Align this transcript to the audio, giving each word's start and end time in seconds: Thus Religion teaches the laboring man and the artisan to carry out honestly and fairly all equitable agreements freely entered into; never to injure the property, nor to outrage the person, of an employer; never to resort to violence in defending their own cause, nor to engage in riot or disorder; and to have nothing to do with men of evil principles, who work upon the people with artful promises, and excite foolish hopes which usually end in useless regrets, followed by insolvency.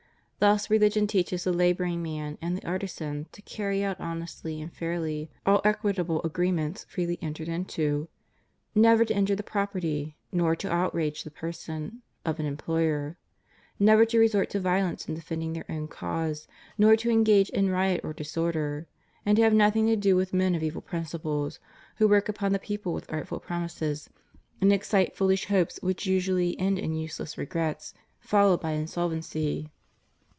Thus 0.43 0.71
Religion 0.71 1.05
teaches 1.05 1.43
the 1.43 1.53
laboring 1.53 2.01
man 2.01 2.39
and 2.41 2.57
the 2.57 2.65
artisan 2.65 3.27
to 3.31 3.43
carry 3.43 3.83
out 3.83 3.99
honestly 3.99 4.59
and 4.59 4.73
fairly 4.73 5.29
all 5.45 5.61
equitable 5.63 6.19
agreements 6.23 6.83
freely 6.89 7.19
entered 7.21 7.47
into; 7.47 8.07
never 8.73 9.05
to 9.05 9.15
injure 9.15 9.35
the 9.35 9.43
property, 9.43 10.17
nor 10.31 10.55
to 10.55 10.71
outrage 10.73 11.23
the 11.23 11.29
person, 11.29 12.01
of 12.25 12.39
an 12.39 12.47
employer; 12.47 13.19
never 13.77 14.03
to 14.07 14.17
resort 14.17 14.49
to 14.49 14.59
violence 14.59 15.07
in 15.07 15.13
defending 15.13 15.53
their 15.53 15.69
own 15.69 15.87
cause, 15.87 16.47
nor 16.75 16.95
to 16.95 17.11
engage 17.11 17.51
in 17.51 17.69
riot 17.69 18.01
or 18.03 18.11
disorder; 18.11 18.87
and 19.23 19.35
to 19.35 19.43
have 19.43 19.53
nothing 19.53 19.85
to 19.85 19.95
do 19.95 20.15
with 20.15 20.33
men 20.33 20.55
of 20.55 20.63
evil 20.63 20.81
principles, 20.81 21.59
who 21.97 22.07
work 22.07 22.27
upon 22.27 22.51
the 22.51 22.57
people 22.57 22.95
with 22.95 23.05
artful 23.13 23.39
promises, 23.39 24.09
and 24.59 24.73
excite 24.73 25.15
foolish 25.15 25.45
hopes 25.49 25.77
which 25.83 26.07
usually 26.07 26.57
end 26.59 26.79
in 26.79 26.95
useless 26.95 27.37
regrets, 27.37 27.93
followed 28.19 28.59
by 28.59 28.71
insolvency. 28.71 29.69